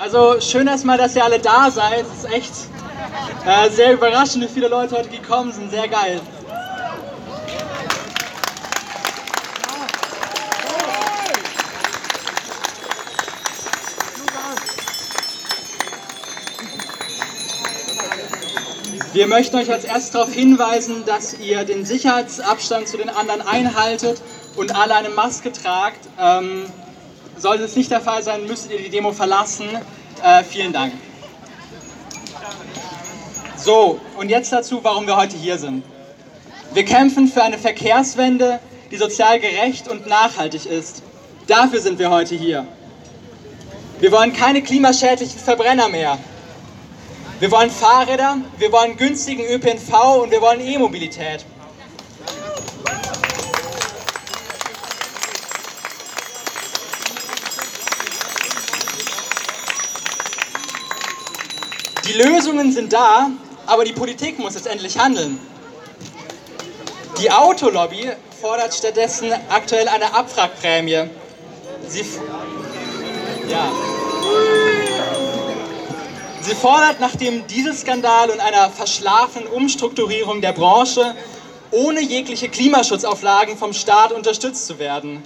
[0.00, 2.06] Also schön erstmal, dass ihr alle da seid.
[2.06, 2.52] Es ist echt
[3.44, 5.70] äh, sehr überraschend, wie viele Leute heute gekommen sind.
[5.70, 6.22] Sehr geil.
[19.12, 24.22] Wir möchten euch als erstes darauf hinweisen, dass ihr den Sicherheitsabstand zu den anderen einhaltet
[24.56, 26.08] und alle eine Maske tragt.
[26.18, 26.64] Ähm,
[27.40, 29.66] sollte es nicht der Fall sein, müsstet ihr die Demo verlassen.
[30.22, 30.92] Äh, vielen Dank.
[33.56, 35.84] So, und jetzt dazu, warum wir heute hier sind.
[36.72, 41.02] Wir kämpfen für eine Verkehrswende, die sozial gerecht und nachhaltig ist.
[41.46, 42.66] Dafür sind wir heute hier.
[43.98, 46.18] Wir wollen keine klimaschädlichen Verbrenner mehr.
[47.38, 51.44] Wir wollen Fahrräder, wir wollen günstigen ÖPNV und wir wollen E-Mobilität.
[62.10, 63.30] Die Lösungen sind da,
[63.66, 65.38] aber die Politik muss jetzt endlich handeln.
[67.20, 71.08] Die Autolobby fordert stattdessen aktuell eine Abwrackprämie.
[71.86, 72.04] Sie,
[73.48, 73.70] ja.
[76.40, 81.14] Sie fordert nach dem Dieselskandal und einer verschlafenen Umstrukturierung der Branche,
[81.70, 85.22] ohne jegliche Klimaschutzauflagen vom Staat unterstützt zu werden.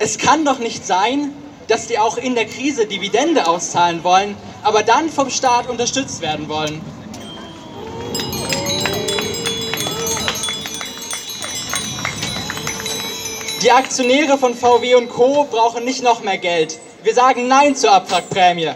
[0.00, 1.32] Es kann doch nicht sein,
[1.68, 6.48] dass die auch in der Krise Dividende auszahlen wollen, aber dann vom Staat unterstützt werden
[6.48, 6.80] wollen.
[13.62, 15.44] Die Aktionäre von VW und Co.
[15.50, 16.78] brauchen nicht noch mehr Geld.
[17.02, 18.72] Wir sagen Nein zur Abwrackprämie.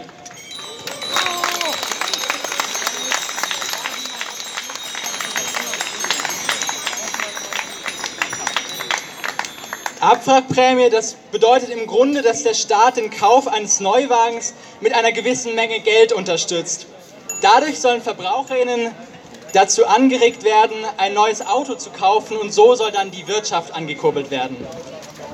[10.01, 15.53] Abwrackprämie, das bedeutet im Grunde, dass der Staat den Kauf eines Neuwagens mit einer gewissen
[15.53, 16.87] Menge Geld unterstützt.
[17.43, 18.95] Dadurch sollen Verbraucherinnen
[19.53, 24.31] dazu angeregt werden, ein neues Auto zu kaufen und so soll dann die Wirtschaft angekurbelt
[24.31, 24.57] werden.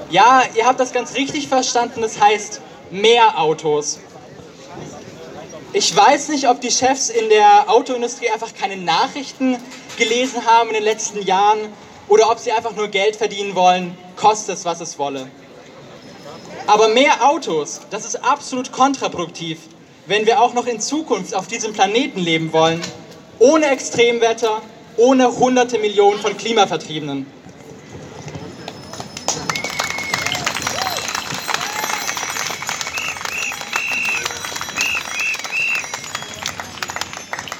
[0.10, 2.60] Ja, ihr habt das ganz richtig verstanden, das heißt
[2.92, 4.00] mehr Autos.
[5.72, 9.58] Ich weiß nicht, ob die Chefs in der Autoindustrie einfach keine Nachrichten
[9.98, 11.60] gelesen haben in den letzten Jahren
[12.10, 15.30] oder ob sie einfach nur Geld verdienen wollen, koste es, was es wolle.
[16.66, 19.60] Aber mehr Autos, das ist absolut kontraproduktiv,
[20.06, 22.82] wenn wir auch noch in Zukunft auf diesem Planeten leben wollen,
[23.40, 24.62] ohne Extremwetter,
[24.98, 27.26] ohne hunderte Millionen von Klimavertriebenen.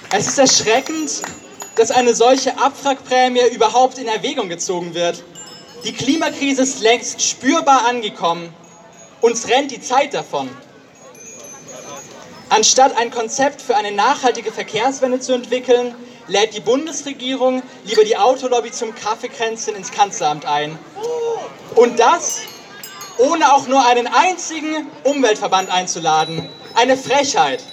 [0.10, 1.22] Es ist erschreckend,
[1.76, 5.24] dass eine solche Abwrackprämie überhaupt in Erwägung gezogen wird.
[5.84, 8.54] Die Klimakrise ist längst spürbar angekommen.
[9.22, 10.50] Uns rennt die Zeit davon.
[12.50, 15.94] Anstatt ein Konzept für eine nachhaltige Verkehrswende zu entwickeln,
[16.28, 20.78] lädt die Bundesregierung lieber die Autolobby zum Kaffeekränzchen ins Kanzleramt ein.
[21.76, 22.42] Und das
[23.18, 26.48] ohne auch nur einen einzigen Umweltverband einzuladen.
[26.76, 27.64] Eine Frechheit.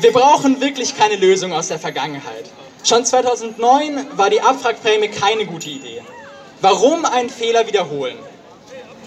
[0.00, 2.50] Wir brauchen wirklich keine Lösung aus der Vergangenheit.
[2.84, 6.00] Schon 2009 war die Abwrackprämie keine gute Idee.
[6.62, 8.16] Warum einen Fehler wiederholen?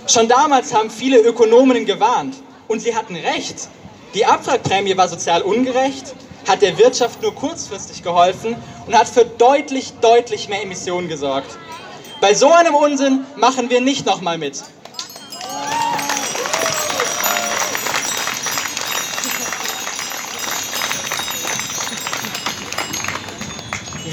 [0.06, 2.36] Schon damals haben viele Ökonominnen gewarnt
[2.68, 3.70] und sie hatten recht.
[4.14, 6.14] Die Abwrackprämie war sozial ungerecht,
[6.48, 8.56] hat der Wirtschaft nur kurzfristig geholfen
[8.86, 11.58] und hat für deutlich, deutlich mehr Emissionen gesorgt.
[12.22, 14.62] Bei so einem Unsinn machen wir nicht nochmal mit.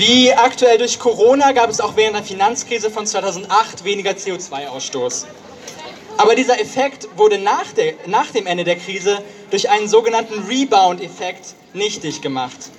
[0.00, 5.26] Wie aktuell durch Corona gab es auch während der Finanzkrise von 2008 weniger CO2-Ausstoß.
[6.16, 11.54] Aber dieser Effekt wurde nach, der, nach dem Ende der Krise durch einen sogenannten Rebound-Effekt
[11.74, 12.70] nichtig gemacht.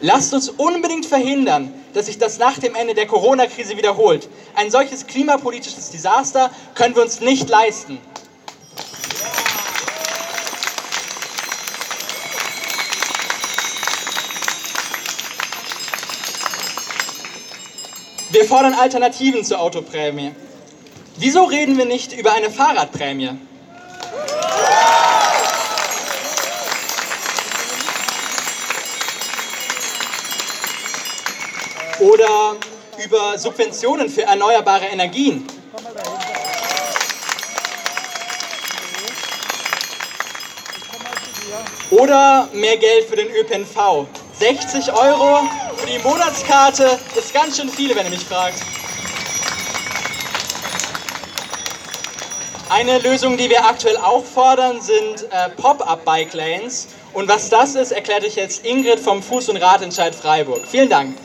[0.00, 4.26] Lasst uns unbedingt verhindern, dass sich das nach dem Ende der Corona-Krise wiederholt.
[4.54, 7.98] Ein solches klimapolitisches Desaster können wir uns nicht leisten.
[18.46, 20.30] Wir fordern Alternativen zur Autoprämie.
[21.16, 23.30] Wieso reden wir nicht über eine Fahrradprämie?
[31.98, 32.54] Oder
[33.04, 35.44] über Subventionen für erneuerbare Energien.
[41.90, 44.06] Oder mehr Geld für den ÖPNV.
[44.38, 45.40] 60 Euro
[45.86, 48.58] für die Monatskarte ist ganz schön viele, wenn ihr mich fragt.
[52.68, 56.88] Eine Lösung, die wir aktuell auch fordern, sind äh, Pop-up-Bike-Lanes.
[57.12, 60.66] Und was das ist, erklärt euch jetzt Ingrid vom Fuß- und Radentscheid Freiburg.
[60.68, 61.16] Vielen Dank.